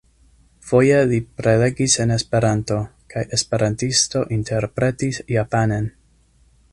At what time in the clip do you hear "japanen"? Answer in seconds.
5.37-5.91